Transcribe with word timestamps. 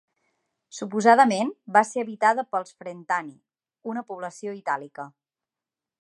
Suposadament, 0.77 1.51
va 1.75 1.83
ser 1.89 2.03
habitada 2.05 2.47
pels 2.55 2.73
Frentani, 2.79 3.37
una 3.93 4.07
població 4.11 4.57
itàlica. 4.63 5.11